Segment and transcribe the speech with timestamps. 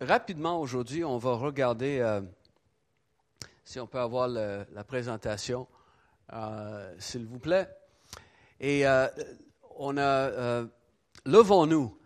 [0.00, 2.20] rapidement aujourd'hui, on va regarder, euh,
[3.64, 5.66] si on peut avoir la présentation,
[6.32, 7.68] euh, s'il vous plaît.
[8.60, 9.06] Et euh,
[9.78, 10.64] on a,
[11.24, 11.98] levons-nous.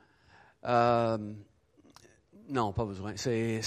[2.48, 3.14] Non, pas besoin.
[3.16, 3.62] C'est,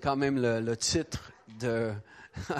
[0.00, 1.92] quand même le, le titre de.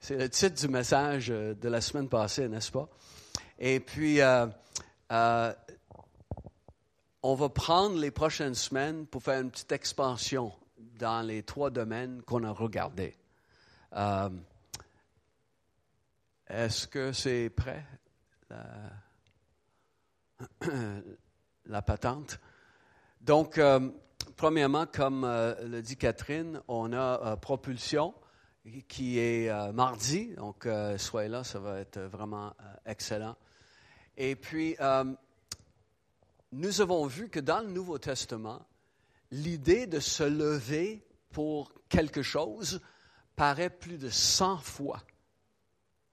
[0.00, 2.88] c'est le titre du message de la semaine passée, n'est-ce pas?
[3.58, 4.20] Et puis,
[7.22, 10.52] on va prendre les prochaines semaines pour faire une petite expansion
[10.98, 13.16] dans les trois domaines qu'on a regardés.
[13.94, 14.28] Euh,
[16.48, 17.84] est-ce que c'est prêt,
[21.66, 22.38] la, patente?
[23.20, 23.90] Donc, euh,
[24.36, 28.14] premièrement, comme euh, le dit Catherine, on a propulsion
[28.86, 30.34] qui est mardi.
[30.36, 32.54] Donc, soyez là, ça va être vraiment
[32.84, 33.34] excellent.
[34.14, 34.76] Et puis,
[36.52, 38.64] nous avons vu que dans le Nouveau Testament,
[39.30, 42.80] l'idée de se lever pour quelque chose
[43.36, 45.02] paraît plus de 100 fois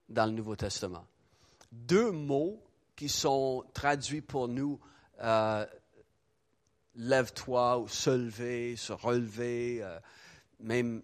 [0.09, 1.05] dans le Nouveau Testament.
[1.71, 2.61] Deux mots
[2.95, 4.79] qui sont traduits pour nous,
[5.21, 5.65] euh,
[6.95, 9.99] lève-toi ou se lever, se relever, euh,
[10.59, 11.01] même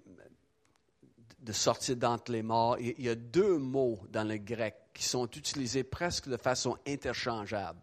[1.39, 2.77] de sortir d'entre les morts.
[2.79, 6.77] Il il y a deux mots dans le grec qui sont utilisés presque de façon
[6.87, 7.79] interchangeable.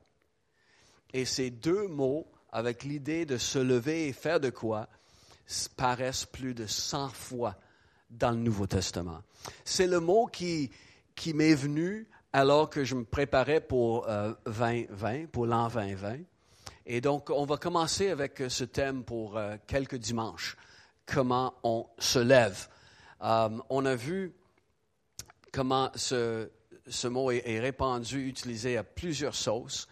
[1.13, 4.89] Et ces deux mots, avec l'idée de se lever et faire de quoi,
[5.77, 7.57] paraissent plus de 100 fois
[8.11, 9.23] dans le Nouveau Testament.
[9.65, 10.71] C'est le mot qui,
[11.15, 16.19] qui m'est venu alors que je me préparais pour euh, 2020, pour l'an 2020.
[16.87, 20.57] Et donc, on va commencer avec ce thème pour euh, quelques dimanches.
[21.07, 22.69] Comment on se lève.
[23.23, 24.35] Euh, on a vu
[25.53, 26.51] comment ce,
[26.87, 29.89] ce mot est, est répandu, utilisé à plusieurs sauces.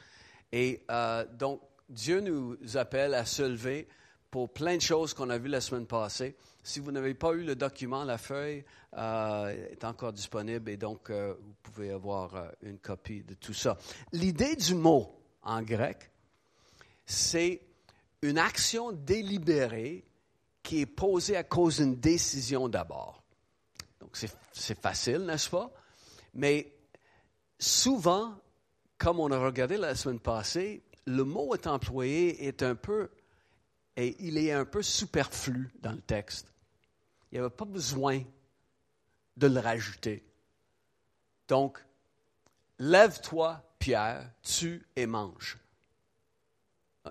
[0.57, 3.87] Et euh, donc, Dieu nous appelle à se lever
[4.31, 6.35] pour plein de choses qu'on a vues la semaine passée.
[6.62, 8.65] Si vous n'avez pas eu le document, la feuille
[8.97, 13.77] euh, est encore disponible et donc euh, vous pouvez avoir une copie de tout ça.
[14.12, 16.11] L'idée du mot en grec,
[17.05, 17.61] c'est
[18.23, 20.06] une action délibérée
[20.62, 23.23] qui est posée à cause d'une décision d'abord.
[24.00, 24.17] Donc
[24.53, 25.71] c'est facile, n'est-ce pas?
[26.33, 26.73] Mais
[27.59, 28.38] souvent,
[28.99, 33.11] comme on a regardé la semaine passée, le mot est employé est un peu,
[33.97, 36.53] et il est un peu superflu dans le texte.
[37.31, 38.23] Il n'y avait pas besoin
[39.37, 40.25] de le rajouter.
[41.49, 41.85] Donc,
[42.79, 45.59] lève-toi, Pierre, tue et mange.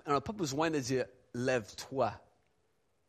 [0.06, 2.10] On n'a pas besoin de dire lève-toi.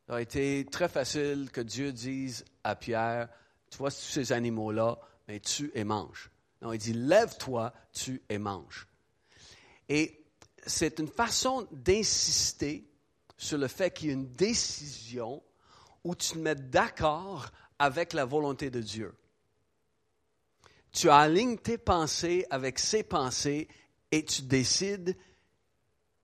[0.05, 3.27] Ça aurait été très facile que Dieu dise à Pierre,
[3.69, 6.31] tu vois ces animaux-là, mais tue et mange.
[6.61, 8.87] Non, il dit lève-toi, tue et mange.
[9.89, 10.23] Et
[10.65, 12.89] c'est une façon d'insister
[13.37, 15.43] sur le fait qu'il y a une décision
[16.03, 19.15] où tu te mets d'accord avec la volonté de Dieu.
[20.91, 23.67] Tu alignes tes pensées avec ses pensées
[24.11, 25.15] et tu décides,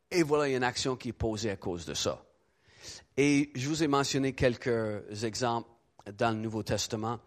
[0.09, 2.23] et voilà, il y a une action qui est posée à cause de ça.
[3.17, 5.69] Et je vous ai mentionné quelques exemples
[6.17, 7.19] dans le Nouveau Testament.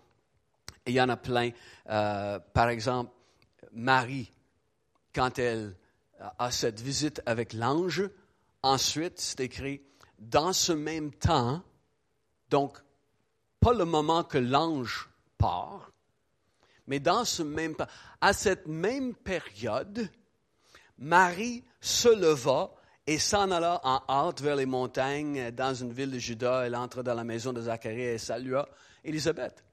[0.87, 1.51] Il y en a plein.
[1.89, 3.11] Euh, par exemple,
[3.73, 4.31] Marie,
[5.15, 5.77] quand elle
[6.39, 8.09] a cette visite avec l'ange,
[8.63, 9.83] ensuite, c'est écrit,
[10.19, 11.63] dans ce même temps,
[12.49, 12.79] donc
[13.61, 15.93] pas le moment que l'ange part,
[16.87, 17.87] mais dans ce même temps,
[18.21, 20.09] à cette même période,
[20.99, 22.71] Marie se leva
[23.07, 26.67] et s'en alla en hâte vers les montagnes dans une ville de Juda.
[26.67, 28.69] Elle entre dans la maison de Zacharie et salua
[29.05, 29.65] Élisabeth.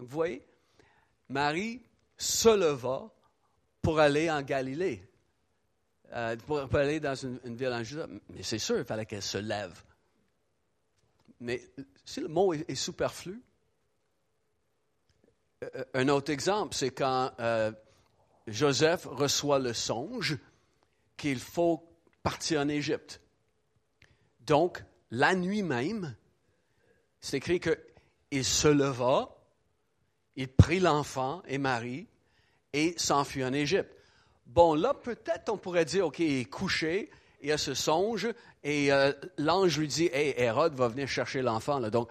[0.00, 0.46] Vous voyez,
[1.28, 1.82] Marie
[2.16, 3.10] se leva
[3.82, 5.06] pour aller en Galilée,
[6.12, 8.06] euh, pour, aller dans une, ville en Juda.
[8.30, 9.82] Mais c'est sûr, il fallait qu'elle se lève.
[11.38, 11.62] Mais
[12.04, 13.42] si le mot est, est superflu,
[15.62, 17.70] euh, un autre exemple, c'est quand euh,
[18.46, 20.38] Joseph reçoit le songe
[21.16, 21.86] qu'il faut
[22.22, 23.20] partir en Égypte.
[24.40, 26.16] Donc, la nuit même,
[27.20, 29.36] c'est écrit qu'il se leva,
[30.40, 32.06] il prit l'enfant et Marie
[32.72, 33.94] et s'enfuit en Égypte.
[34.46, 37.10] Bon, là, peut-être on pourrait dire, OK, il est couché,
[37.42, 38.26] il a ce songe,
[38.64, 41.78] et euh, l'ange lui dit, Hey, Hérode va venir chercher l'enfant.
[41.90, 42.08] Donc,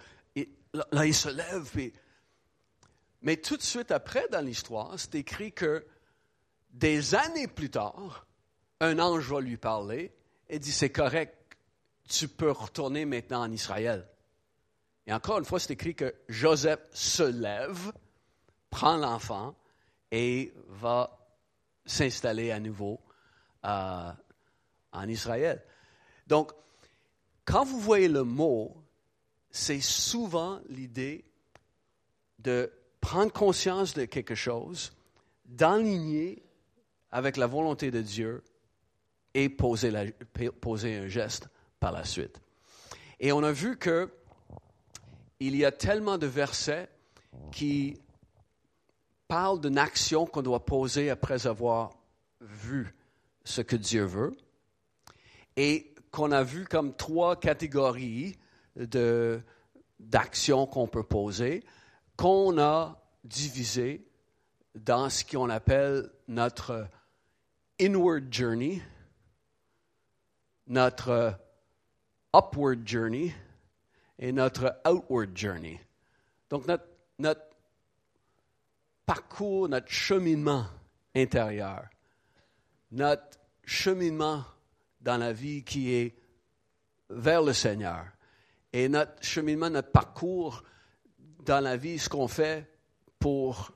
[0.92, 1.68] là, il se lève.
[1.72, 1.92] puis-
[3.20, 5.84] Mais tout de suite après, dans l'histoire, c'est écrit que
[6.70, 8.26] des années plus tard,
[8.78, 10.14] un ange va lui parler
[10.48, 11.34] et dit, c'est correct,
[12.08, 14.06] tu peux retourner maintenant en Israël.
[15.08, 17.92] Et encore une fois, c'est écrit que Joseph se lève,
[18.70, 19.54] prend l'enfant
[20.10, 21.18] et va
[21.84, 23.00] s'installer à nouveau
[23.64, 24.12] euh,
[24.92, 25.62] en Israël.
[26.26, 26.52] Donc,
[27.44, 28.76] quand vous voyez le mot,
[29.50, 31.24] c'est souvent l'idée
[32.38, 34.92] de prendre conscience de quelque chose,
[35.44, 36.42] d'enligner
[37.10, 38.44] avec la volonté de Dieu
[39.34, 40.04] et poser, la,
[40.60, 41.48] poser un geste
[41.80, 42.40] par la suite.
[43.18, 44.10] Et on a vu que
[45.40, 46.88] il y a tellement de versets
[47.50, 47.98] qui
[49.30, 51.92] parlent d'une action qu'on doit poser après avoir
[52.40, 52.92] vu
[53.44, 54.36] ce que Dieu veut
[55.56, 58.36] et qu'on a vu comme trois catégories
[60.00, 61.62] d'actions qu'on peut poser,
[62.16, 64.04] qu'on a divisées
[64.74, 66.88] dans ce qu'on appelle notre
[67.80, 68.82] inward journey,
[70.66, 71.38] notre
[72.34, 73.32] upward journey
[74.18, 75.80] et notre outward journey.
[76.48, 76.88] Donc notre,
[77.20, 77.49] notre
[79.06, 80.66] parcours, notre cheminement
[81.14, 81.88] intérieur,
[82.92, 84.44] notre cheminement
[85.00, 86.14] dans la vie qui est
[87.08, 88.04] vers le Seigneur
[88.72, 90.62] et notre cheminement, notre parcours
[91.44, 92.70] dans la vie, ce qu'on fait
[93.18, 93.72] pour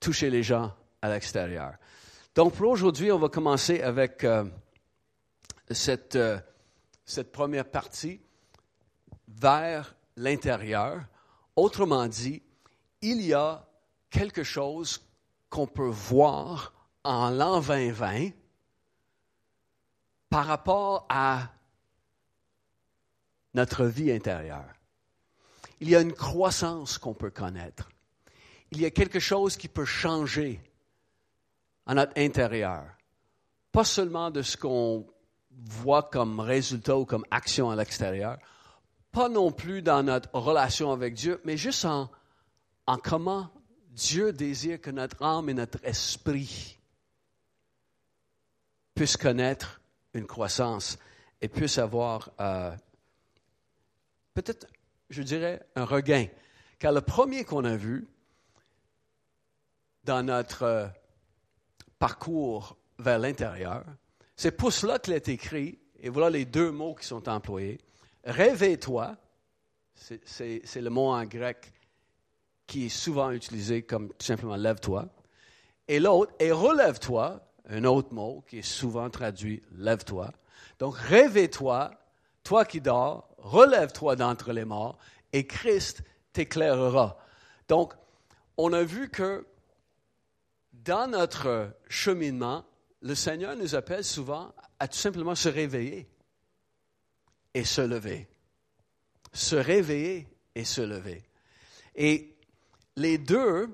[0.00, 1.74] toucher les gens à l'extérieur.
[2.34, 4.44] Donc pour aujourd'hui, on va commencer avec euh,
[5.70, 6.38] euh,
[7.04, 8.20] cette première partie
[9.28, 11.02] vers l'intérieur.
[11.54, 12.42] Autrement dit,
[13.02, 13.66] il y a
[14.10, 15.02] quelque chose
[15.48, 16.72] qu'on peut voir
[17.04, 18.30] en l'an 2020
[20.28, 21.48] par rapport à
[23.54, 24.74] notre vie intérieure.
[25.80, 27.88] Il y a une croissance qu'on peut connaître.
[28.70, 30.60] Il y a quelque chose qui peut changer
[31.86, 32.84] à notre intérieur.
[33.72, 35.06] Pas seulement de ce qu'on
[35.50, 38.38] voit comme résultat ou comme action à l'extérieur,
[39.12, 42.10] pas non plus dans notre relation avec Dieu, mais juste en,
[42.86, 43.50] en comment
[43.96, 46.78] Dieu désire que notre âme et notre esprit
[48.94, 49.80] puissent connaître
[50.12, 50.98] une croissance
[51.40, 52.76] et puissent avoir euh,
[54.34, 54.66] peut-être,
[55.08, 56.26] je dirais, un regain.
[56.78, 58.06] Car le premier qu'on a vu
[60.04, 60.88] dans notre euh,
[61.98, 63.82] parcours vers l'intérieur,
[64.36, 67.80] c'est pour cela qu'il est écrit, et voilà les deux mots qui sont employés.
[68.24, 69.16] Réveille-toi,
[69.94, 71.72] c'est le mot en grec
[72.66, 75.08] qui est souvent utilisé comme tout simplement lève-toi.
[75.88, 80.32] Et l'autre, et relève-toi, un autre mot qui est souvent traduit lève-toi.
[80.78, 81.92] Donc réveille-toi,
[82.42, 84.98] toi qui dors, relève-toi d'entre les morts,
[85.32, 86.02] et Christ
[86.32, 87.18] t'éclairera.
[87.68, 87.94] Donc,
[88.56, 89.46] on a vu que
[90.72, 92.64] dans notre cheminement,
[93.02, 96.08] le Seigneur nous appelle souvent à tout simplement se réveiller
[97.54, 98.28] et se lever.
[99.32, 101.24] Se réveiller et se lever.
[101.94, 102.35] Et
[102.96, 103.68] les deux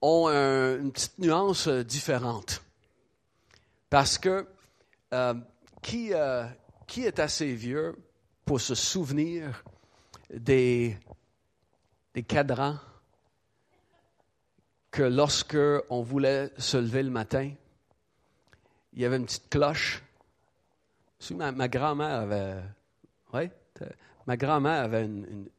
[0.00, 2.62] ont une petite nuance différente.
[3.90, 4.46] Parce que
[5.14, 5.34] euh,
[5.80, 6.44] qui, euh,
[6.86, 7.96] qui est assez vieux
[8.44, 9.62] pour se souvenir
[10.30, 10.98] des,
[12.14, 12.78] des cadrans
[14.90, 15.56] que lorsque
[15.88, 17.50] on voulait se lever le matin,
[18.92, 20.02] il y avait une petite cloche.
[21.30, 22.56] Ma, grand-mère avait,
[23.32, 23.50] ouais,
[24.26, 25.08] ma grand-mère avait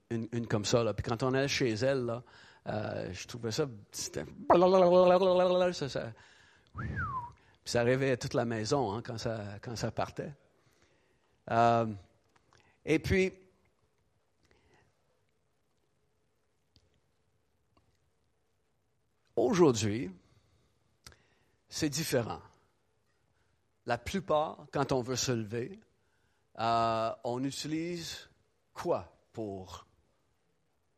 [0.10, 0.94] une, comme ça.
[0.94, 2.24] Puis quand on allait chez elle, là,
[2.68, 4.26] euh, je trouvais ça, c'était,
[5.74, 6.14] ça, ça,
[7.66, 10.34] ça toute la maison hein, quand, ça, quand ça partait.
[11.52, 11.88] Euh,
[12.86, 13.34] et puis,
[19.36, 20.12] aujourd'hui,
[21.68, 22.42] c'est différent.
[23.86, 25.80] La plupart, quand on veut se lever,
[26.60, 28.30] euh, on utilise
[28.74, 29.86] quoi pour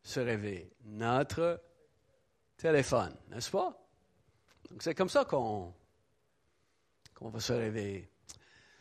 [0.04, 0.72] se réveiller?
[0.86, 1.62] Notre
[2.58, 3.78] téléphone, n'est-ce pas?
[4.70, 5.74] Donc c'est comme ça qu'on
[7.16, 8.10] qu'on va se réveiller.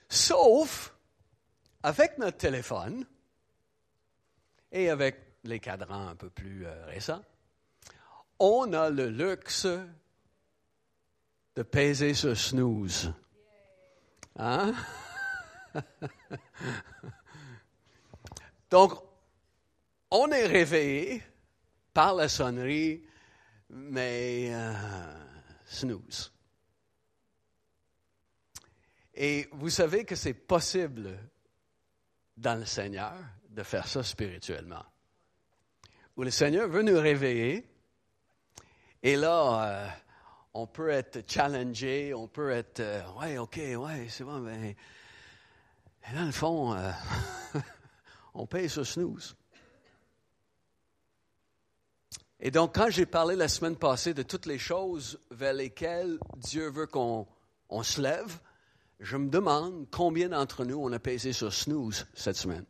[0.08, 0.94] Sauf
[1.82, 3.04] avec notre téléphone
[4.72, 7.22] et avec les cadrans un peu plus euh, récents,
[8.38, 9.66] on a le luxe
[11.56, 13.12] de peser ce snooze.
[14.36, 14.72] Hein?
[18.70, 18.92] Donc,
[20.10, 21.22] on est réveillé
[21.92, 23.02] par la sonnerie,
[23.68, 24.72] mais euh,
[25.66, 26.32] snooze.
[29.14, 31.18] Et vous savez que c'est possible
[32.36, 33.14] dans le Seigneur
[33.48, 34.84] de faire ça spirituellement.
[36.16, 37.66] Où le Seigneur veut nous réveiller.
[39.02, 39.88] Et là, euh,
[40.54, 44.76] on peut être challengé, on peut être, euh, ouais, ok, ouais, c'est bon, mais
[46.14, 46.76] dans le fond,
[48.34, 49.36] on paye ce snooze.
[52.40, 56.70] Et donc, quand j'ai parlé la semaine passée de toutes les choses vers lesquelles Dieu
[56.70, 57.28] veut qu'on
[57.68, 58.40] on se lève,
[58.98, 62.64] je me demande combien d'entre nous on a pesé sur snooze cette semaine.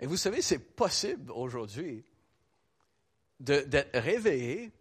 [0.00, 2.04] Et vous savez, c'est possible aujourd'hui
[3.38, 4.72] d'être réveillé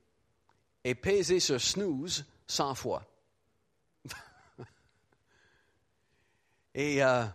[0.84, 3.06] et peser sur snooze 100 fois.
[6.74, 7.26] et euh,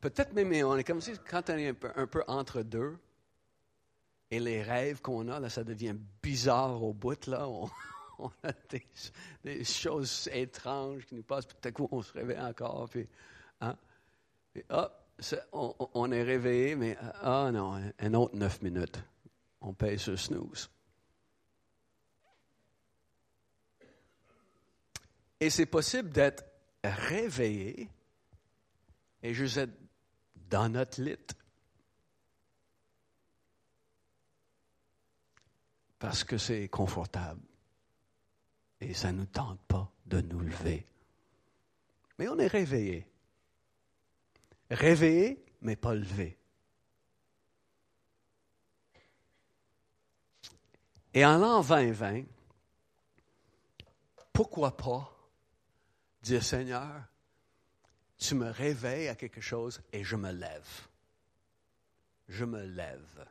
[0.00, 2.98] peut-être même, on est comme si quand on est un peu, entre deux,
[4.30, 7.48] et les rêves qu'on a, là, ça devient bizarre au bout, là.
[7.48, 7.68] On,
[8.42, 8.52] a
[9.44, 13.08] des, choses étranges qui nous passent, peut-être qu'on se réveille encore, puis,
[13.60, 13.76] hein?
[14.68, 14.90] ah,
[15.52, 19.02] on, est réveillé, mais ah non, un autre neuf minutes.
[19.60, 20.70] On paye sur snooze.
[25.40, 26.44] Et c'est possible d'être
[26.84, 27.88] réveillé
[29.22, 29.87] et juste être
[30.48, 31.16] dans notre lit.
[35.98, 37.40] Parce que c'est confortable.
[38.80, 40.86] Et ça ne nous tente pas de nous lever.
[42.18, 43.06] Mais on est réveillé.
[44.70, 46.38] Réveillé, mais pas levé.
[51.14, 52.24] Et en l'an 2020,
[54.32, 55.12] pourquoi pas
[56.22, 57.02] dire Seigneur,
[58.18, 60.88] tu me réveilles à quelque chose et je me lève.
[62.28, 63.26] Je me lève.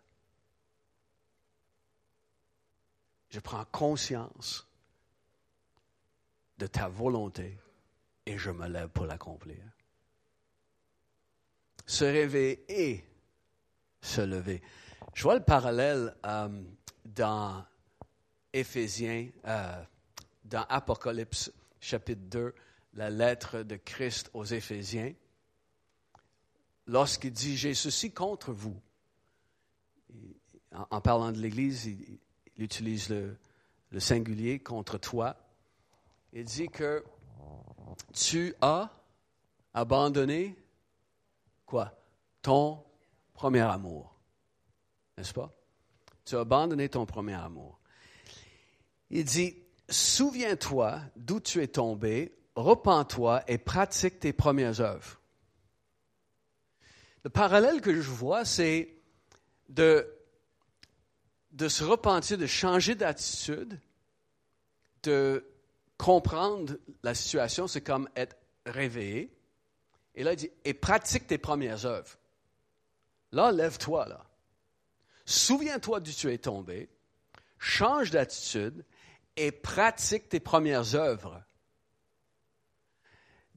[3.29, 4.65] Je prends conscience
[6.57, 7.57] de ta volonté
[8.25, 9.61] et je me lève pour l'accomplir
[11.87, 13.03] se réveiller et
[14.01, 14.61] se lever.
[15.13, 16.63] Je vois le parallèle euh,
[17.05, 17.65] dans
[18.53, 19.83] Éphésiens, euh,
[20.43, 22.53] dans Apocalypse chapitre 2,
[22.93, 25.13] la lettre de Christ aux Éphésiens,
[26.85, 28.79] lorsqu'il dit J'ai ceci contre vous.
[30.91, 32.19] En, parlant de l'Église, il,
[32.57, 33.37] utilise le,
[33.91, 35.35] le singulier contre toi.
[36.33, 37.03] Il dit que
[38.13, 38.91] tu as
[39.73, 40.55] abandonné
[41.65, 41.93] quoi?
[42.41, 42.83] Ton
[43.33, 44.15] premier amour.
[45.17, 45.53] N'est-ce pas?
[46.25, 47.79] Tu as abandonné ton premier amour.
[49.09, 49.55] Il dit,
[49.89, 55.21] souviens-toi d'où tu es tombé, repens-toi et pratique tes premières œuvres.
[57.23, 58.95] Le parallèle que je vois, c'est
[59.69, 60.07] de,
[61.67, 63.79] se repentir, de changer d'attitude,
[65.03, 65.45] de
[65.97, 68.35] comprendre la situation, c'est comme être
[68.65, 69.31] réveillé,
[70.15, 72.17] et là, il dit, et pratique tes premières œuvres.
[73.31, 74.25] Là, lève-toi, là.
[75.25, 76.89] Souviens-toi d'où tu es tombé,
[77.59, 78.83] change d'attitude
[79.35, 81.43] et pratique tes premières œuvres.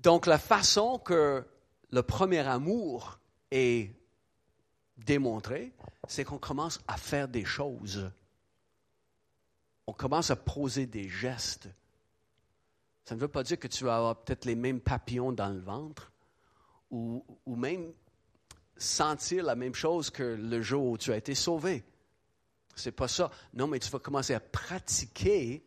[0.02, 1.44] Donc, la façon que
[1.90, 3.18] le premier amour
[3.50, 3.90] est
[4.96, 5.72] démontré,
[6.08, 8.10] c'est qu'on commence à faire des choses.
[9.86, 11.68] On commence à poser des gestes.
[13.04, 15.60] Ça ne veut pas dire que tu vas avoir peut-être les mêmes papillons dans le
[15.60, 16.12] ventre,
[16.90, 17.92] ou, même
[18.76, 21.84] sentir la même chose que le jour où tu as été sauvé.
[22.74, 23.30] C'est pas ça.
[23.52, 25.62] Non, mais tu vas commencer à pratiquer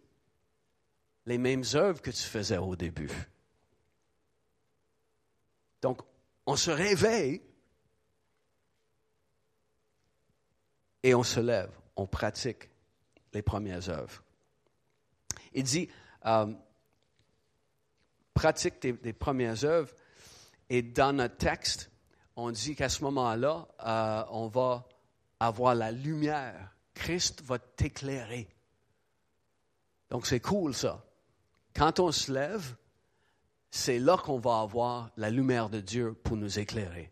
[1.25, 3.11] les mêmes œuvres que tu faisais au début.
[5.83, 6.01] Donc,
[6.45, 7.41] on se réveille
[11.03, 12.69] et on se lève, on pratique
[13.33, 14.23] les premières œuvres.
[15.53, 15.89] Il dit,
[16.25, 16.53] euh,
[18.33, 19.93] pratique tes premières œuvres
[20.69, 21.91] et dans notre texte,
[22.37, 24.87] on dit qu'à ce moment-là, euh, on va
[25.41, 26.73] avoir la lumière.
[26.93, 28.47] Christ va t'éclairer.
[30.09, 31.03] Donc c'est cool ça.
[31.75, 32.77] Quand on se lève,
[33.75, 37.11] c'est là qu'on va avoir la lumière de Dieu pour nous éclairer.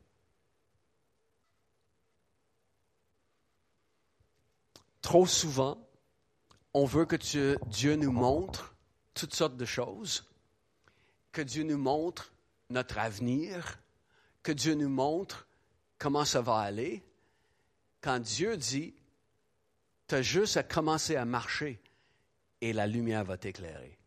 [5.01, 5.83] Trop souvent,
[6.75, 8.75] on veut que Dieu nous montre
[9.15, 10.29] toutes sortes de choses,
[11.31, 12.31] que Dieu nous montre
[12.69, 13.79] notre avenir,
[14.43, 15.47] que Dieu nous montre
[15.97, 17.03] comment ça va aller,
[18.01, 18.93] quand Dieu dit,
[20.07, 21.81] tu as juste à commencer à marcher
[22.61, 23.97] et la lumière va t'éclairer.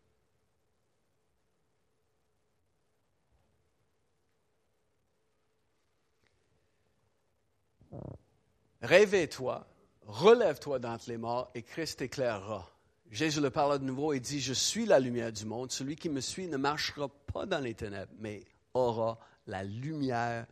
[8.81, 9.65] Réveille-toi,
[10.05, 12.69] relève-toi d'entre les morts et Christ t'éclairera.
[13.11, 15.71] Jésus le parle de nouveau et dit, je suis la lumière du monde.
[15.71, 20.45] Celui qui me suit ne marchera pas dans les ténèbres, mais aura la lumière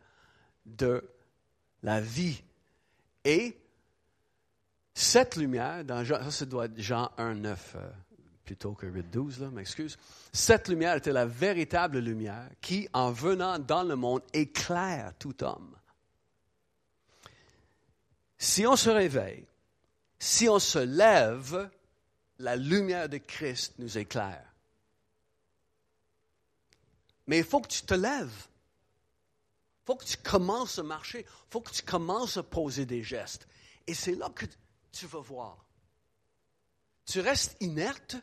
[0.64, 1.04] de
[1.82, 2.42] la vie.
[3.24, 3.58] Et
[4.94, 7.90] cette lumière, dans Jean, ça, doit être Jean 1, 9 euh,
[8.44, 9.98] plutôt que 8, 12, là, m'excuse.
[10.32, 15.74] Cette lumière était la véritable lumière qui, en venant dans le monde, éclaire tout homme.
[18.38, 19.46] Si on se réveille,
[20.18, 21.70] si on se lève,
[22.38, 24.54] la lumière de Christ nous éclaire.
[27.26, 28.46] Mais il faut que tu te lèves.
[29.84, 31.26] faut que tu commences à marcher.
[31.50, 33.46] faut que tu commences à poser des gestes.
[33.86, 34.46] Et c'est là que
[34.92, 35.64] tu vas voir.
[37.06, 38.16] Tu restes inerte,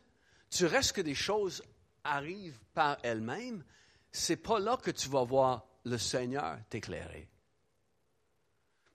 [0.50, 1.64] tu restes que des choses
[2.04, 3.64] arrivent par elles-mêmes.
[4.12, 7.31] C'est pas là que tu vas voir le Seigneur t'éclairer.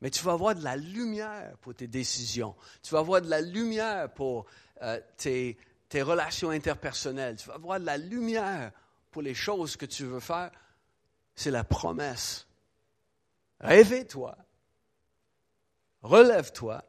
[0.00, 2.54] Mais tu vas avoir de la lumière pour tes décisions.
[2.82, 4.46] Tu vas avoir de la lumière pour
[4.82, 5.56] euh, tes,
[5.94, 7.36] relations interpersonnelles.
[7.36, 8.72] Tu vas avoir de la lumière
[9.10, 10.50] pour les choses que tu veux faire.
[11.34, 12.46] C'est la promesse.
[13.60, 14.36] Réveille-toi.
[16.02, 16.84] Relève-toi.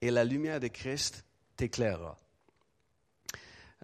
[0.00, 1.24] Et la lumière de Christ
[1.56, 2.16] t'éclairera.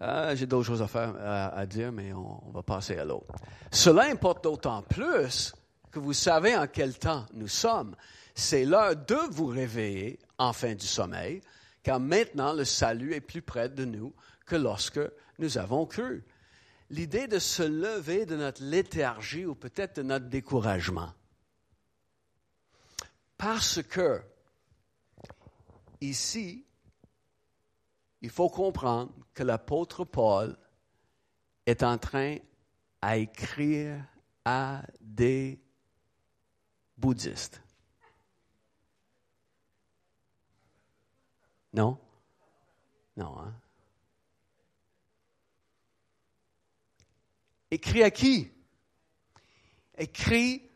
[0.01, 3.35] Euh, j'ai d'autres choses à, faire, à, dire, mais on, va passer à l'autre.
[3.71, 5.53] Cela importe d'autant plus
[5.99, 7.97] que vous savez en quel temps nous sommes.
[8.35, 11.41] C'est l'heure de vous réveiller en fin du sommeil,
[11.83, 14.15] car maintenant le salut est plus près de nous
[14.47, 15.01] que lorsque
[15.39, 16.25] nous avons cru.
[16.91, 21.13] L'idée de se lever de notre léthargie ou peut-être de notre découragement.
[23.37, 24.23] Parce que
[26.01, 26.65] ici,
[28.23, 30.57] il faut comprendre que l'apôtre Paul
[31.67, 32.37] est en train
[33.03, 34.03] à écrire
[34.45, 35.61] à des
[36.99, 37.63] bouddhistes.
[41.73, 41.99] Non?
[43.17, 43.55] Non, hein?
[47.71, 48.51] Écrit à qui?
[49.97, 50.69] Écrit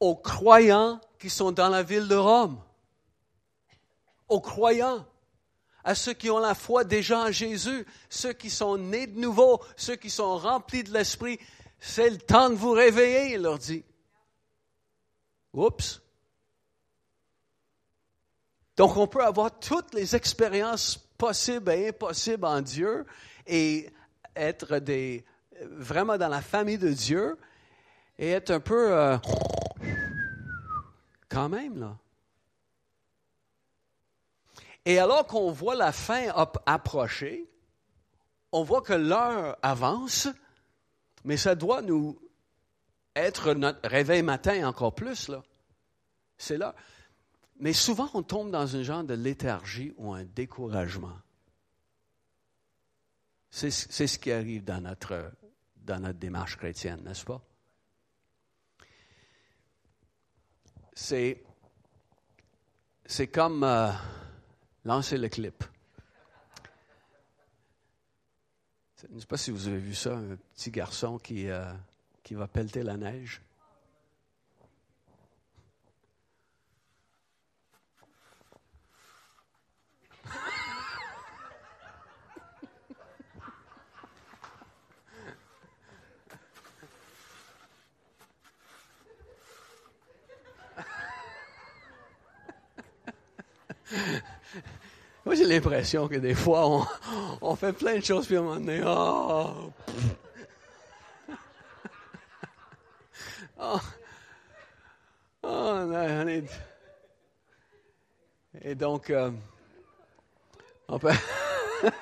[0.00, 2.62] aux croyants qui sont dans la ville de Rome.
[4.28, 5.06] Aux croyants
[5.84, 9.62] à ceux qui ont la foi déjà en Jésus, ceux qui sont nés de nouveau,
[9.76, 11.38] ceux qui sont remplis de l'Esprit.
[11.80, 13.84] C'est le temps de vous réveiller, il leur dit.
[15.58, 16.00] Oups.
[18.76, 23.04] Donc on peut avoir toutes les expériences possibles et impossibles en Dieu
[23.46, 23.90] et
[24.36, 25.24] être des,
[25.62, 27.36] vraiment dans la famille de Dieu
[28.18, 29.18] et être un peu euh,
[31.28, 31.96] quand même là.
[34.84, 36.28] Et alors qu'on voit la fin
[36.64, 37.46] approcher,
[38.52, 40.28] on voit que l'heure avance,
[41.24, 42.18] mais ça doit nous
[43.14, 45.28] être notre réveil matin encore plus.
[45.28, 45.42] Là.
[46.38, 46.74] C'est là.
[47.60, 51.18] Mais souvent, on tombe dans un genre de léthargie ou un découragement.
[53.50, 55.32] C'est, ce qui arrive dans notre,
[55.76, 57.42] dans notre démarche chrétienne, n'est-ce pas?
[60.94, 61.42] C'est,
[63.04, 63.64] c'est comme...
[63.64, 63.90] Euh,
[64.88, 65.64] Lancez le clip.
[69.02, 71.70] Je ne sais pas si vous avez vu ça, un petit garçon qui, euh,
[72.22, 73.42] qui va pelleter la neige.
[95.24, 96.86] Moi, j'ai l'impression que des fois,
[97.40, 99.72] on, fait plein de choses, puis à un moment donné, oh,
[103.60, 103.80] oh,
[105.42, 105.92] oh
[108.62, 109.30] Et donc, euh,
[110.88, 111.12] on peut.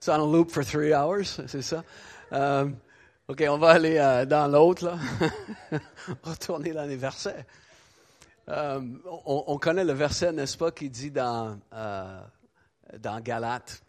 [0.00, 1.84] C'est en loop for three hours, c'est ça?
[2.32, 2.68] Euh,
[3.26, 4.98] OK, on va aller euh, dans l'autre, là.
[6.22, 7.44] Retourner dans les versets.
[8.48, 8.80] Euh,
[9.26, 12.22] on, connaît le verset, n'est-ce pas, qui dit dans, euh,
[12.98, 13.82] dans Galate.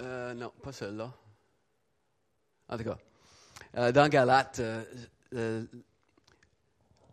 [0.00, 1.12] Euh, non, pas celui-là.
[2.68, 4.60] En tout cas, dans Galate,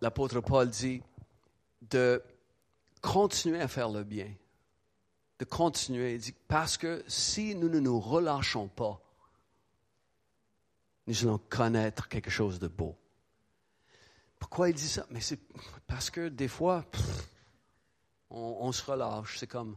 [0.02, 1.02] l'apôtre Paul dit
[1.82, 2.22] de
[3.02, 4.32] continuer à faire le bien.
[5.40, 6.14] De continuer.
[6.14, 9.02] Il dit, parce que si nous ne nous relâchons pas,
[11.08, 12.96] nous allons connaître quelque chose de beau.
[14.46, 15.08] Pourquoi il dit ça?
[15.10, 15.40] Mais c'est
[15.88, 16.86] parce que des fois,
[18.30, 19.40] on, se relâche.
[19.40, 19.76] C'est comme.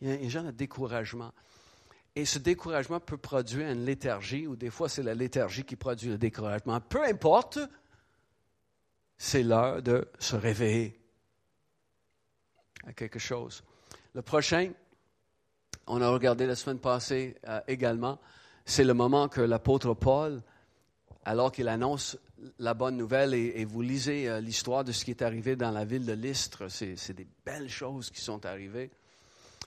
[0.00, 1.30] il y a un genre de découragement.
[2.16, 6.08] Et ce découragement peut produire une léthargie, ou des fois c'est la léthargie qui produit
[6.08, 6.80] le découragement.
[6.80, 7.58] Peu importe,
[9.18, 10.98] c'est l'heure de se réveiller
[12.86, 13.62] à quelque chose.
[14.14, 14.72] Le prochain,
[15.86, 18.18] on a regardé la semaine passée euh, également,
[18.64, 20.42] c'est le moment que l'apôtre Paul
[21.24, 22.18] alors qu'il annonce
[22.58, 25.84] la bonne nouvelle et, vous lisez euh, l'histoire de ce qui est arrivé dans la
[25.84, 28.90] ville de Lystre, c'est des belles choses qui sont arrivées.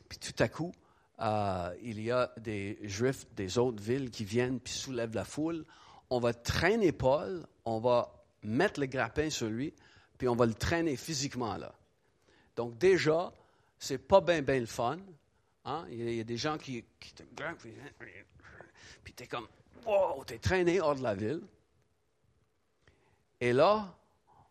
[0.07, 0.71] Puis tout à coup,
[1.19, 5.65] euh, il y a des Juifs des autres villes qui viennent puis soulèvent la foule.
[6.09, 9.73] On va traîner Paul, on va mettre le grappin sur lui,
[10.17, 11.73] puis on va le traîner physiquement là.
[12.55, 13.31] Donc déjà,
[13.79, 14.97] c'est pas bien le fun
[15.67, 15.85] Hein?
[15.91, 17.23] Il, y a, des gens qui, qui te
[17.59, 17.73] puis,
[19.03, 19.47] puis tu es comme,
[19.87, 21.41] wow, tu es traîné hors de la ville.
[23.39, 23.95] Et là,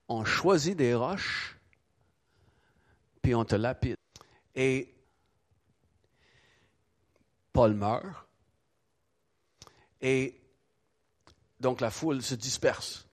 [0.08, 1.56] on choisit des roches,
[3.22, 3.96] puis on te lapide.
[4.54, 4.94] Et
[7.52, 8.26] Paul meurt.
[10.00, 10.40] Et
[11.58, 13.06] donc la foule se disperse.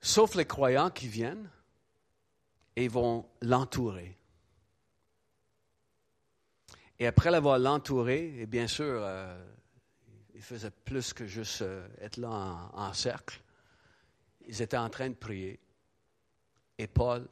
[0.00, 1.50] Sauf les croyants qui viennent
[2.76, 4.16] et vont l'entourer.
[6.98, 9.36] Et après l'avoir l'entouré, et bien sûr, euh,
[10.34, 13.40] il faisait plus que juste euh, être là en, cercle,
[14.46, 15.58] ils étaient en train de prier.
[16.78, 17.26] Et Paul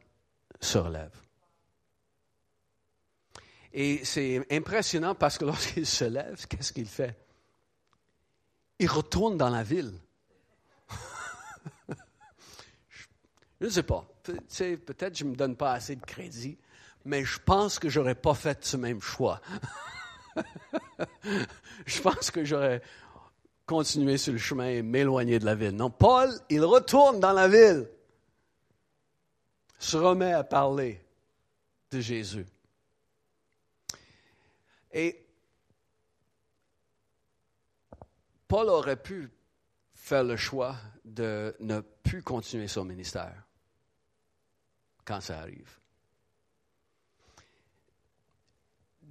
[0.61, 1.12] se relève.
[3.72, 7.16] Et c'est impressionnant parce que lorsqu'il se lève, qu'est-ce qu'il fait?
[8.79, 9.94] Il retourne dans la ville.
[13.61, 14.05] je ne sais pas.
[14.25, 16.59] Peut-être je ne me donne pas assez de crédit,
[17.05, 19.41] mais je pense que je n'aurais pas fait ce même choix.
[21.87, 22.83] je pense que j'aurais
[23.67, 25.77] continué sur le chemin et m'éloigner de la ville.
[25.77, 27.88] Non, Paul, il retourne dans la ville,
[29.79, 31.01] se remet à parler
[31.91, 32.47] de Jésus.
[34.93, 35.25] Et
[38.47, 39.31] Paul aurait pu
[39.95, 43.45] faire le choix de ne plus continuer son ministère
[45.05, 45.82] quand ça arrive.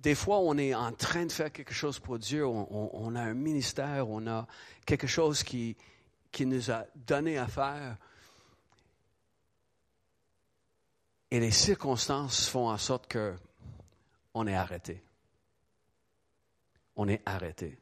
[0.01, 3.33] Des fois, on est en train de faire quelque chose pour Dieu, on, a un
[3.33, 4.47] ministère, on a
[4.85, 5.77] quelque chose qui,
[6.31, 7.97] qui nous a donné à faire.
[11.29, 13.35] Et les circonstances font en sorte que
[14.33, 15.03] on est arrêté
[16.95, 17.79] on est arrêté.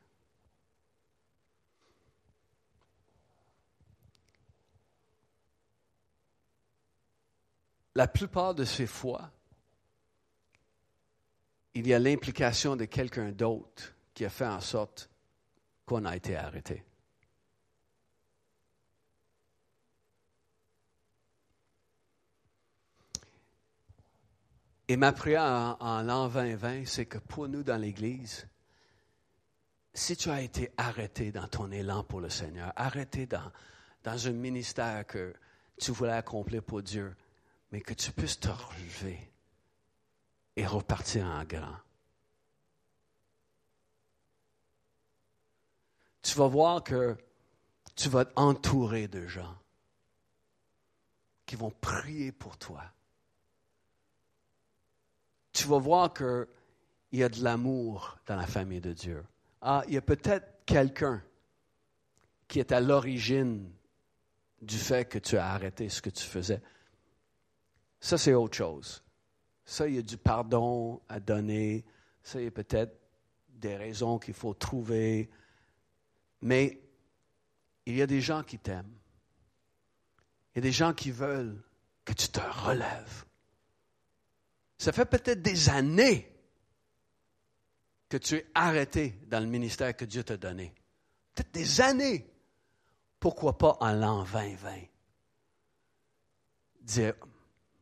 [7.96, 9.30] La plupart de ces fois,
[11.74, 15.10] il y a l'implication de quelqu'un d'autre qui a fait en sorte
[15.86, 16.84] qu'on a été arrêté.
[24.88, 28.48] Et ma prière en, l'an 2020, c'est que pour nous dans l'Église,
[29.94, 33.52] si tu as été arrêté dans ton élan pour le Seigneur, arrêté dans,
[34.04, 35.36] dans un ministère que
[35.78, 37.16] tu voulais accomplir pour Dieu,
[37.72, 39.29] mais que tu puisses te relever
[40.60, 41.78] et repartir en grand.
[46.22, 47.18] Tu vas voir que
[47.96, 49.58] tu vas t'entourer de gens
[51.46, 52.84] qui vont prier pour toi.
[55.54, 56.48] Tu vas voir qu'il
[57.14, 59.26] y a de l'amour dans la famille de Dieu
[59.62, 61.22] ah, il y a peut-être quelqu'un
[62.48, 63.70] qui est à l'origine
[64.62, 66.62] du fait que tu as arrêté ce que tu faisais.
[68.00, 69.04] Ça, c'est autre chose.
[69.70, 71.86] Ça, il y a du pardon à donner.
[72.24, 73.00] Ça, il y a peut-être
[73.50, 75.30] des raisons qu'il faut trouver.
[76.42, 76.82] Mais
[77.86, 78.98] il y a des gens qui t'aiment.
[80.52, 81.62] Il y a des gens qui veulent
[82.04, 83.26] que tu te relèves.
[84.80, 86.36] Ça fait peut-être des années
[88.10, 90.74] que tu es arrêté dans le ministère que Dieu t'a donné.
[91.36, 92.28] Peut-être des années.
[93.20, 94.80] Pourquoi pas en l'an 2020?
[96.82, 97.14] Dire,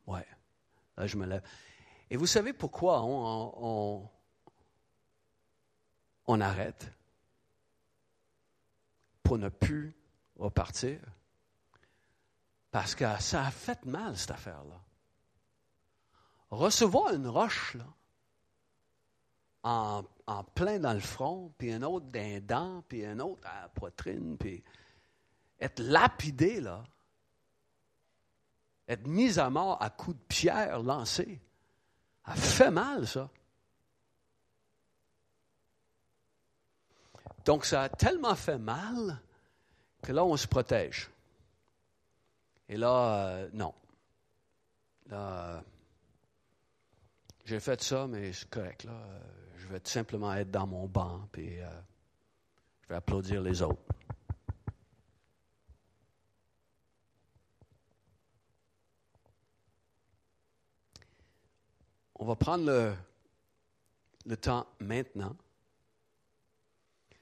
[0.06, 0.28] ouais,
[0.98, 1.44] là je me lève.
[2.10, 4.10] Et vous savez pourquoi on,
[6.28, 6.92] arrête?
[9.24, 9.94] Pour ne plus
[10.38, 11.00] repartir?
[12.72, 14.82] Parce que ça a fait mal, cette affaire-là.
[16.50, 17.86] Recevoir une roche, là,
[19.64, 23.70] en plein dans le front, puis un autre d'un dent, puis un autre à la
[23.70, 24.64] poitrine, puis
[25.60, 26.86] être lapidé, là,
[28.88, 31.42] être mis à mort à coups de pierre lancés,
[32.28, 33.30] a fait mal, ça.
[37.46, 39.20] Donc, ça a tellement fait mal
[40.04, 41.10] que là, on se protège.
[42.70, 43.74] Et là, euh, non.
[45.08, 45.64] Là,
[47.46, 48.94] j'ai fait ça, mais c'est correct, là
[49.68, 51.68] je vais tout simplement être dans mon banc, puis euh,
[52.84, 53.82] je vais applaudir les autres.
[62.28, 62.94] Va prendre le,
[64.26, 65.36] le temps maintenant.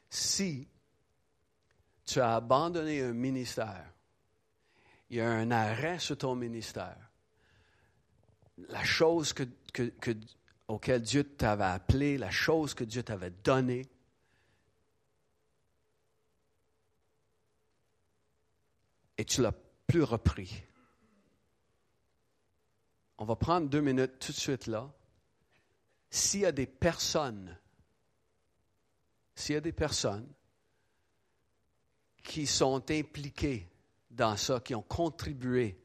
[0.10, 0.68] Si
[2.06, 3.94] tu as abandonné un ministère,
[5.10, 6.98] il y a un arrêt sur ton ministère,
[8.70, 10.12] la chose que, que, que
[10.68, 13.86] auquel Dieu t'avait appelé, la chose que Dieu t'avait donnée.
[19.18, 19.54] Et tu l'as
[19.88, 20.64] plus repris.
[23.18, 24.92] On va prendre deux minutes tout de suite là
[26.16, 27.58] s'il y a des personnes,
[29.36, 30.32] s'il y a des personnes
[32.24, 33.70] qui sont impliquées
[34.10, 35.78] dans ça, qui ont contribué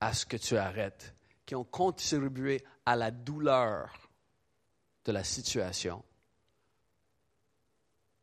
[0.00, 1.14] à ce que tu arrêtes,
[1.46, 4.10] qui ont contribué à la douleur
[5.06, 6.04] de la situation.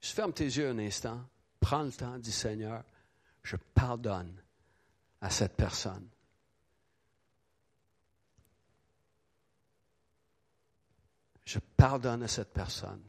[0.01, 1.19] Je ferme tes yeux un instant,
[1.59, 2.83] prends le temps, dis Seigneur,
[3.41, 4.39] je pardonne
[5.19, 6.07] à cette personne.
[11.45, 13.03] Je pardonne à cette personne.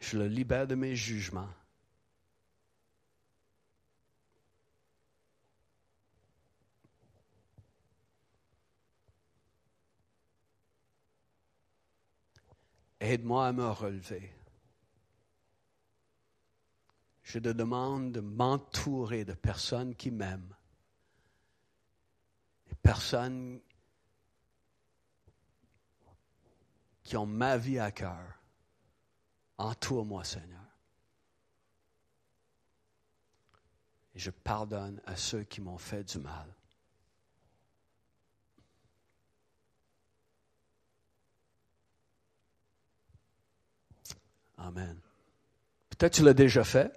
[0.00, 1.48] Je le libère de mes jugements.
[13.00, 14.32] Aide-moi à me relever.
[17.22, 20.54] Je te demande de m'entourer de personnes qui m'aiment,
[22.84, 23.60] personnes
[27.04, 28.40] qui ont ma vie à cœur.
[29.58, 30.60] Entoure-moi, Seigneur.
[34.14, 36.52] Et je pardonne à ceux qui m'ont fait du mal.
[44.56, 44.98] Amen.
[45.90, 46.92] Peut-être tu l'as déjà fait.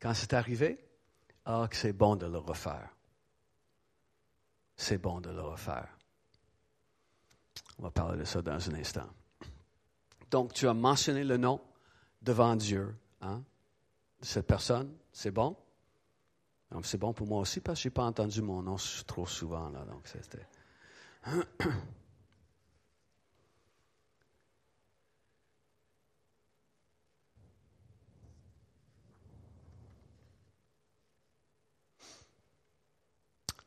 [0.00, 0.78] Quand c'est arrivé,
[1.44, 2.90] ah, que c'est bon de le refaire.
[4.76, 5.97] C'est bon de le refaire.
[7.78, 9.08] On va parler de ça dans un instant.
[10.30, 11.60] Donc, tu as mentionné le nom
[12.20, 13.42] devant Dieu hein,
[14.20, 14.92] de cette personne.
[15.12, 15.56] C'est bon?
[16.82, 19.70] C'est bon pour moi aussi parce que je n'ai pas entendu mon nom trop souvent.
[19.70, 20.46] Là, donc, c'était.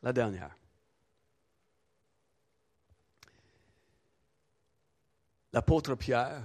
[0.02, 0.56] La dernière.
[5.52, 6.42] L'apôtre Pierre,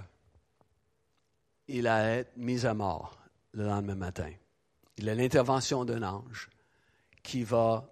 [1.66, 3.18] il a été mis à mort
[3.52, 4.30] le lendemain matin.
[4.98, 6.50] Il a l'intervention d'un ange
[7.22, 7.88] qui va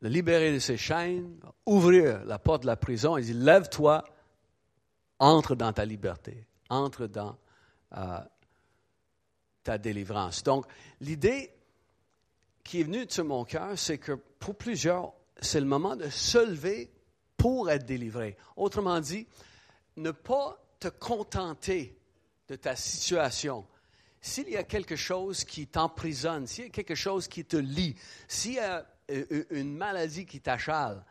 [0.00, 4.04] le libérer de ses chaînes, ouvrir la porte de la prison et dit Lève-toi,
[5.18, 7.36] entre dans ta liberté, entre dans
[7.96, 8.18] euh,
[9.62, 10.42] ta délivrance.
[10.42, 10.66] Donc,
[11.00, 11.50] l'idée
[12.62, 16.38] qui est venue de mon cœur, c'est que pour plusieurs, c'est le moment de se
[16.38, 16.90] lever
[17.36, 18.36] pour être délivré.
[18.56, 19.26] Autrement dit,
[19.96, 21.98] ne pas te contenter
[22.48, 23.66] de ta situation.
[24.20, 27.94] S'il y a quelque chose qui t'emprisonne, s'il y a quelque chose qui te lie,
[28.26, 31.04] s'il y a euh, une maladie qui t'achale,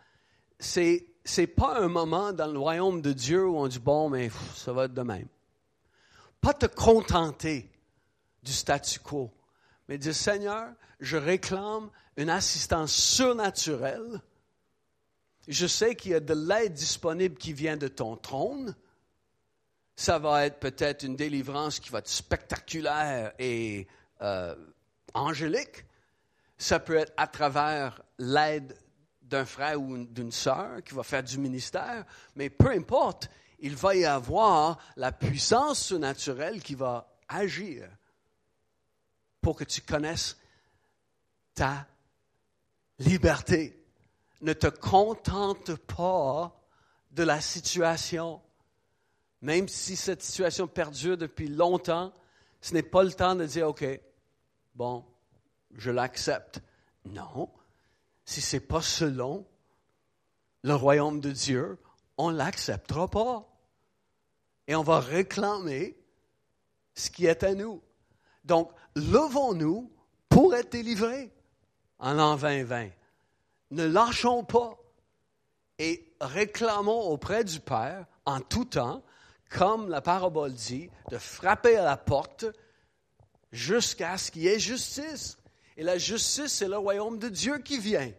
[0.59, 4.29] c'est n'est pas un moment dans le royaume de Dieu où on dit bon, mais
[4.55, 5.27] ça va être de même.
[6.41, 7.69] Pas te contenter
[8.41, 9.31] du statu quo,
[9.87, 14.21] mais dire Seigneur, je réclame une assistance surnaturelle
[15.47, 18.75] je sais qu'il y a de l'aide disponible qui vient de ton trône.
[19.95, 23.87] Ça va être peut-être une délivrance qui va être spectaculaire et
[24.21, 24.55] euh,
[25.13, 25.85] angélique.
[26.57, 28.75] Ça peut être à travers l'aide
[29.21, 33.29] d'un frère ou d'une sœur qui va faire du ministère, mais peu importe,
[33.59, 37.89] il va y avoir la puissance surnaturelle qui va agir
[39.41, 40.37] pour que tu connaisses
[41.53, 41.87] ta
[42.99, 43.82] liberté
[44.43, 46.53] ne te contente pas
[47.11, 48.41] de la situation.
[49.41, 52.13] Même si cette situation perdure depuis longtemps,
[52.61, 53.85] ce n'est pas le temps de dire, OK,
[54.75, 55.05] bon,
[55.75, 56.61] je l'accepte.
[57.05, 57.49] Non,
[58.25, 59.45] si ce n'est pas selon
[60.61, 61.77] le royaume de Dieu,
[62.17, 63.49] on ne l'acceptera pas.
[64.67, 65.97] Et on va réclamer
[66.95, 67.81] ce qui est à nous.
[68.45, 69.91] Donc, levons-nous
[70.29, 71.31] pour être délivrés
[71.99, 72.89] en l'an 2020
[73.73, 74.77] ne lâchons pas
[75.79, 79.03] et réclamons auprès du Père en tout temps,
[79.49, 82.45] comme la parabole dit, de frapper à la porte
[83.51, 85.37] jusqu'à ce qu'il y ait justice.
[85.77, 88.11] Et la justice, c'est le royaume de Dieu qui vient,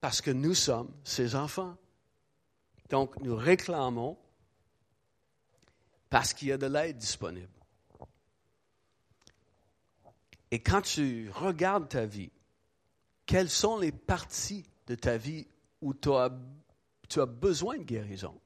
[0.00, 1.76] parce que nous sommes ses enfants.
[2.90, 4.18] Donc, nous réclamons
[6.10, 7.48] parce qu'il y a de l'aide disponible.
[10.50, 12.32] Et quand tu regardes ta vie,
[13.30, 15.46] quelles sont les parties de ta vie
[15.80, 16.28] où tu as,
[17.26, 18.36] besoin de guérison?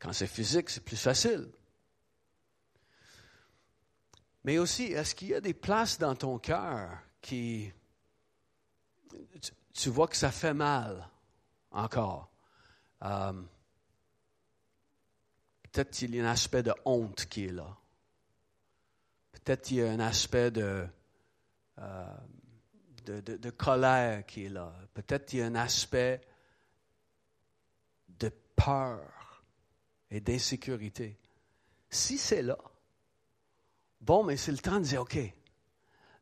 [0.00, 1.48] Quand c'est physique, c'est plus facile.
[4.42, 7.72] Mais aussi, est-ce qu'il y a des places dans ton cœur qui...
[9.72, 11.08] Tu, vois que ça fait mal
[11.70, 12.32] encore?
[13.04, 13.32] Euh,
[15.70, 17.76] peut-être qu'il y a un aspect de honte qui est là.
[19.44, 20.86] Peut-être qu'il y a un aspect de,
[21.78, 22.16] euh,
[23.06, 24.72] de, de colère qui est là.
[24.94, 26.20] Peut-être il y a un aspect
[28.20, 29.44] de peur
[30.10, 31.18] et d'insécurité.
[31.90, 32.58] Si c'est là,
[34.00, 35.18] bon, mais c'est le temps de dire, OK,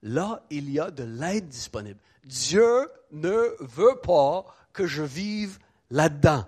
[0.03, 2.01] là, il y a de l'aide disponible.
[2.25, 5.59] Dieu ne veut pas que je vive
[5.91, 6.47] là-dedans.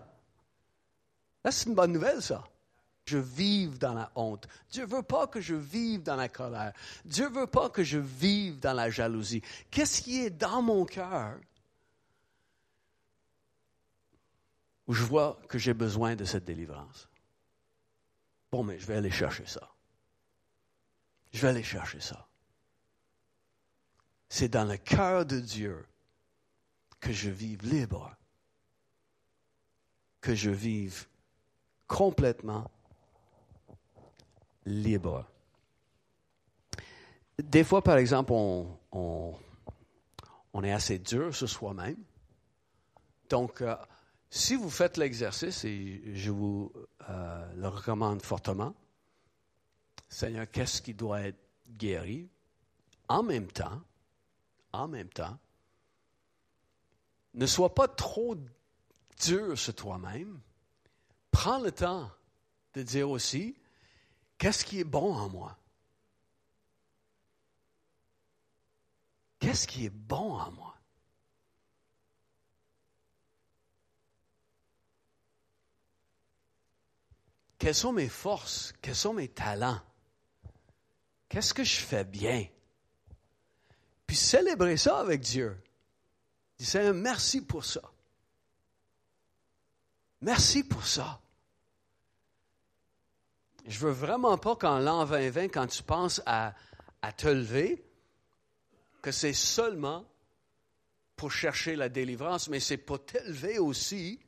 [1.44, 2.44] Là, c'est une bonne nouvelle, ça.
[3.04, 4.46] Je vive dans la honte.
[4.70, 6.72] Dieu veut pas que je vive dans la colère.
[7.04, 9.42] Dieu veut pas que je vive dans la jalousie.
[9.70, 11.38] Qu'est-ce qui est dans mon cœur
[14.86, 17.08] où je vois que j'ai besoin de cette délivrance?
[18.52, 19.68] Bon, mais je vais aller chercher ça.
[21.32, 22.28] Je vais aller chercher ça.
[24.28, 25.86] C'est dans le cœur de Dieu
[27.00, 28.14] que je vive libre,
[30.20, 31.06] que je vive
[31.86, 32.70] complètement
[34.66, 35.26] libre.
[37.38, 39.34] Des fois, par exemple, on,
[40.62, 41.96] est assez dur sur soi-même.
[43.28, 43.74] Donc, euh,
[44.30, 46.72] si vous faites l'exercice, et je vous
[47.08, 48.74] euh, le recommande fortement,
[50.08, 52.28] Seigneur, qu'est-ce qui doit être guéri?
[53.08, 53.80] En même temps,
[54.72, 55.38] en même temps,
[57.34, 58.36] ne sois pas trop
[59.24, 60.40] dur sur toi-même.
[61.30, 62.10] Prends le temps
[62.74, 63.56] de dire aussi,
[64.42, 65.56] Qu'est-ce qui est bon en moi?
[69.38, 70.74] Qu'est-ce qui est bon en moi?
[77.56, 78.74] Quelles sont mes forces?
[78.82, 79.80] Quels sont mes talents?
[81.28, 82.44] Qu'est-ce que je fais bien?
[84.08, 85.56] Puis célébrer ça avec Dieu.
[86.58, 87.92] Dis Seigneur, merci pour ça.
[90.20, 91.21] Merci pour ça.
[93.66, 96.54] Je veux vraiment pas qu'en l'an 2020, quand tu penses à,
[97.00, 97.84] à te lever,
[99.00, 100.04] que c'est seulement
[101.16, 104.20] pour chercher la délivrance, mais c'est pour t'élever aussi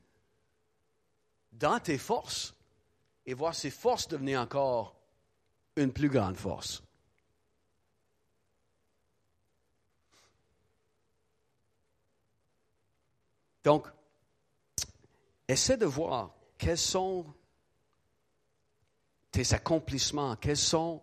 [1.52, 2.54] dans tes forces
[3.26, 4.96] et voir ces forces devenir encore
[5.76, 6.82] une plus grande force.
[13.64, 13.86] Donc,
[15.48, 17.24] essaie de voir quels sont
[19.34, 21.02] tes accomplissements, quels sont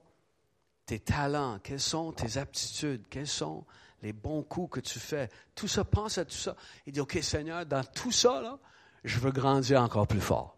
[0.85, 3.65] tes talents, quelles sont tes aptitudes, quels sont
[4.01, 5.29] les bons coups que tu fais.
[5.53, 6.55] Tout ça, pense à tout ça.
[6.87, 8.57] Et dis, OK, Seigneur, dans tout ça, là,
[9.03, 10.55] je veux grandir encore plus fort.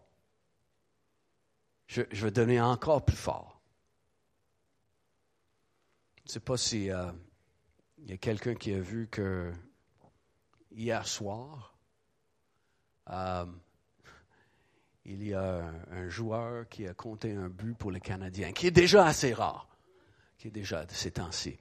[1.88, 3.60] Je, veux devenir encore plus fort.
[6.18, 7.10] Je ne sais pas si euh,
[7.98, 9.52] il y a quelqu'un qui a vu que
[10.70, 11.76] hier soir,
[13.10, 13.46] euh,
[15.06, 18.70] il y a un, joueur qui a compté un but pour les Canadiens, qui est
[18.70, 19.68] déjà assez rare,
[20.38, 21.58] qui est déjà de ces temps-ci.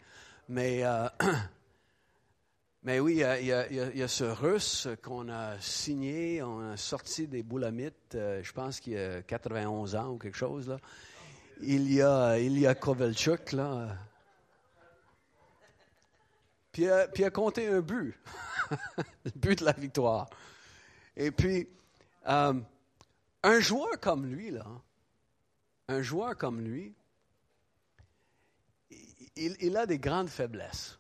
[0.48, 0.84] Mais,
[3.00, 8.42] oui, il y, a, ce Russe qu'on a signé, on a sorti des boulamites, euh,
[8.44, 10.68] je pense qu'il a 91 ans ou quelque chose.
[10.68, 10.78] Là.
[11.62, 13.98] Il y a, il y a Kovalchuk, là.
[16.72, 18.18] Puis, a compté un but,
[19.26, 20.30] le but de la victoire.
[21.16, 21.68] Et puis,
[22.28, 22.54] euh,
[23.44, 24.66] un joueur comme lui, là,
[25.90, 26.96] un joueur comme lui,
[29.36, 30.98] il, a des grandes faiblesses.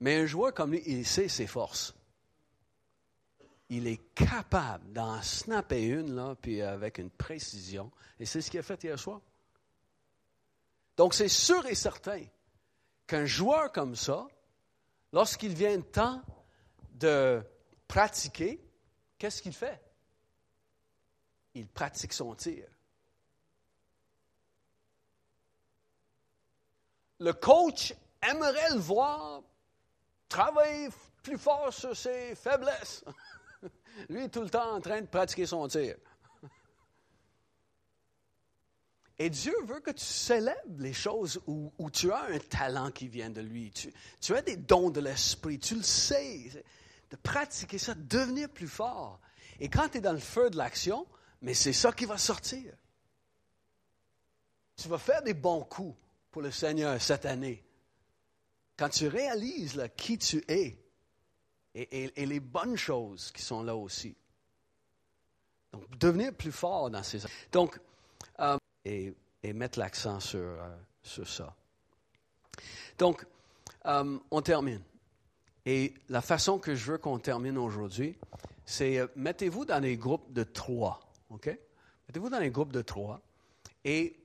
[0.00, 1.94] Mais un joueur comme lui, il sait ses forces.
[3.68, 7.90] Il est capable d'en snapper une, là, puis avec une précision.
[8.20, 9.20] Et c'est ce qu'il a fait hier soir.
[10.96, 12.22] Donc, c'est sûr et certain
[13.06, 14.26] qu'un joueur comme ça,
[15.12, 16.22] lorsqu'il vient le temps
[16.94, 17.42] de
[17.86, 18.67] pratiquer,
[19.18, 19.80] qu'est-ce qu'il fait?
[21.54, 22.66] Il pratique son tir.
[27.18, 29.42] Le coach aimerait le voir
[30.28, 30.88] travailler
[31.22, 33.04] plus fort sur ses faiblesses.
[34.08, 35.96] Lui est tout le temps en train de pratiquer son tir.
[39.18, 43.30] Et Dieu veut que tu célèbres les choses où, tu as un talent qui vient
[43.30, 43.72] de lui.
[43.72, 45.58] Tu, tu as des dons de l'esprit.
[45.58, 46.64] Tu le sais
[47.10, 49.20] de pratiquer ça, de devenir plus fort.
[49.60, 51.06] Et quand tu es dans le feu de l'action,
[51.42, 52.72] mais c'est ça qui va sortir.
[54.76, 55.96] Tu vas faire des bons coups
[56.30, 57.64] pour le Seigneur cette année.
[58.76, 60.78] Quand tu réalises qui tu es
[61.74, 64.16] et, les bonnes choses qui sont là aussi.
[65.72, 67.20] Donc, devenir plus fort dans ces...
[67.52, 67.80] Donc,
[68.40, 69.14] euh, et,
[69.52, 71.54] mettre l'accent sur, euh, ça.
[72.98, 73.26] Donc,
[73.86, 74.82] euh, on termine.
[75.70, 78.16] Et la façon que je veux qu'on termine aujourd'hui,
[78.64, 81.46] c'est euh, mettez-vous dans des groupes de trois, OK?
[82.06, 83.20] Mettez-vous dans des groupes de trois
[83.84, 84.18] et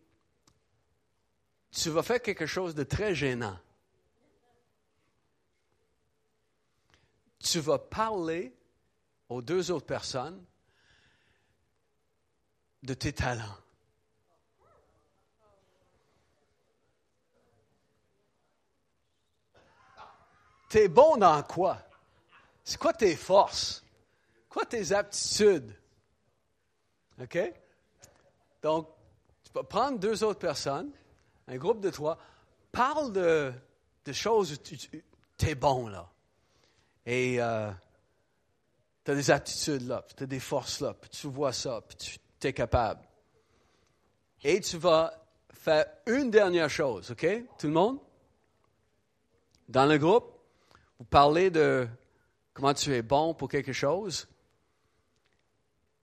[1.69, 3.59] tu vas faire quelque chose de très gênant.
[7.39, 8.55] Tu vas parler
[9.27, 10.41] aux deux autres personnes
[12.83, 13.57] de tes talents.
[20.73, 21.77] T'es bon dans quoi?
[22.63, 23.85] C'est quoi tes forces?
[24.49, 25.71] Quoi tes aptitudes?
[27.21, 27.37] OK?
[28.63, 28.89] Donc,
[29.43, 30.89] tu peux prendre deux autres personnes,
[31.47, 32.17] un groupe de trois,
[32.71, 33.53] parle de,
[34.11, 36.09] choses où tu es bon là.
[37.05, 37.69] Et euh,
[39.05, 42.19] tu as des aptitudes là, tu as des forces là, puis tu vois ça, puis
[42.39, 43.07] tu es capable.
[44.43, 45.13] Et tu vas
[45.51, 47.27] faire une dernière chose, OK?
[47.59, 47.99] Tout le monde?
[49.69, 50.32] Dans le groupe,
[51.03, 51.85] vous parlez de
[52.53, 54.25] comment tu es bon pour quelque chose.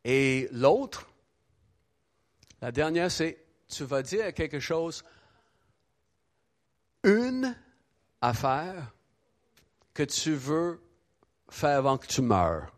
[0.05, 1.09] Et l'autre,
[2.61, 5.03] la dernière, c'est tu vas dire quelque chose,
[7.03, 7.57] une
[8.21, 8.93] affaire
[9.95, 10.83] que tu veux
[11.49, 12.71] faire avant que tu meurs.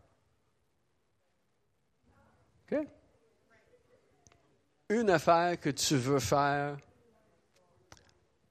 [4.87, 6.77] Une affaire que tu veux faire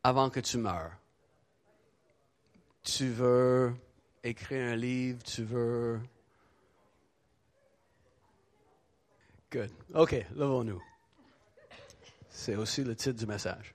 [0.03, 0.93] avant que tu meurs.
[2.83, 3.75] Tu veux
[4.23, 6.01] écrire un livre, tu veux...
[9.51, 9.71] Good.
[9.95, 10.83] OK, levons-nous.
[12.31, 13.75] C'est aussi le titre du message.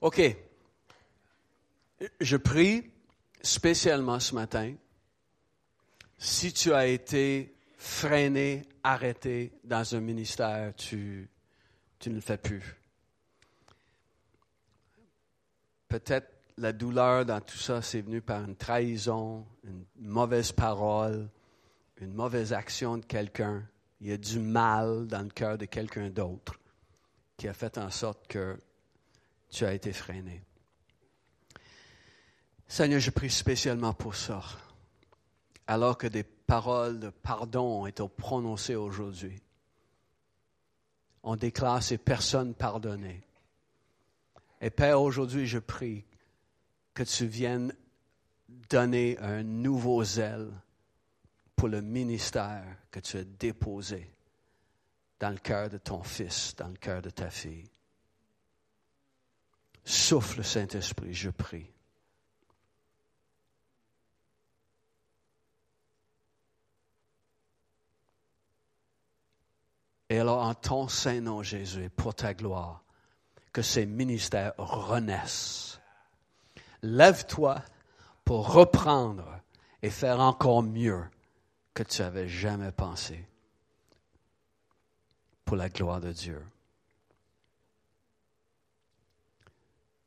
[0.00, 0.20] OK.
[2.20, 2.90] Je prie
[3.42, 4.74] spécialement ce matin
[6.18, 11.28] si tu as été freiné, arrêté dans un ministère, tu,
[11.98, 12.76] tu ne le fais plus.
[15.94, 21.28] Peut-être la douleur dans tout ça, c'est venu par une trahison, une mauvaise parole,
[22.00, 23.62] une mauvaise action de quelqu'un.
[24.00, 26.58] Il y a du mal dans le cœur de quelqu'un d'autre
[27.36, 28.58] qui a fait en sorte que
[29.50, 30.42] tu as été freiné.
[32.66, 34.42] Seigneur, je prie spécialement pour ça.
[35.68, 39.40] Alors que des paroles de pardon ont été prononcées aujourd'hui,
[41.22, 43.22] on déclare ces personnes pardonnées.
[44.64, 46.06] Et Père, aujourd'hui, je prie
[46.94, 47.76] que tu viennes
[48.70, 50.50] donner un nouveau zèle
[51.54, 54.10] pour le ministère que tu as déposé
[55.20, 57.70] dans le cœur de ton fils, dans le cœur de ta fille.
[59.84, 61.70] Souffle, Saint-Esprit, je prie.
[70.08, 72.83] Et alors, en ton saint nom, Jésus, pour ta gloire,
[73.54, 75.80] que ces ministères renaissent.
[76.82, 77.62] Lève-toi
[78.24, 79.40] pour reprendre
[79.80, 81.04] et faire encore mieux
[81.72, 83.26] que tu avais jamais pensé
[85.44, 86.44] pour la gloire de Dieu.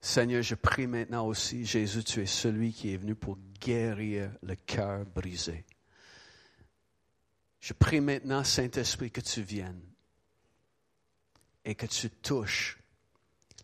[0.02, 4.56] Seigneur, je prie maintenant aussi, Jésus, tu es celui qui est venu pour guérir le
[4.56, 5.66] cœur brisé.
[7.62, 9.82] Je prie maintenant, Saint-Esprit, que tu viennes
[11.64, 12.78] et que tu touches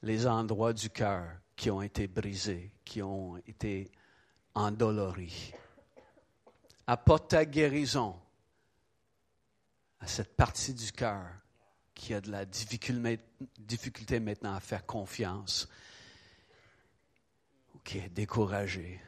[0.03, 3.91] les endroits du cœur qui ont été brisés, qui ont été
[4.53, 5.53] endoloris.
[6.85, 8.19] Apporte ta guérison
[10.01, 11.25] à cette partie du cœur
[11.95, 15.69] qui a de la difficulté maintenant à faire confiance
[17.73, 18.99] ou qui est découragé.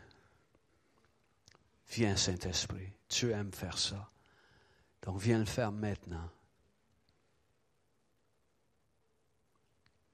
[1.89, 4.09] Viens, Saint-Esprit, tu aimes faire ça.
[5.01, 6.29] Donc viens le faire maintenant.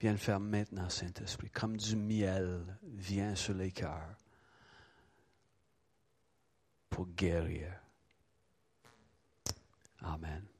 [0.01, 1.51] Viens faire maintenant, Saint-Esprit.
[1.51, 4.17] Comme du miel vient sur les cœurs
[6.89, 7.71] pour guérir.
[10.01, 10.50] Amen.